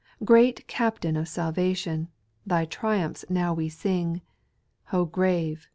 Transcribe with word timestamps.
Great 0.25 0.65
Captain 0.67 1.15
of 1.15 1.27
salvation. 1.27 2.07
Thy 2.43 2.65
triumphs 2.65 3.23
now 3.29 3.53
we 3.53 3.69
sing; 3.69 4.21
O 4.91 5.05
grave 5.05 5.67